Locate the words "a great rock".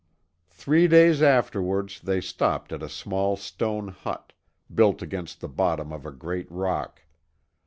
6.07-7.03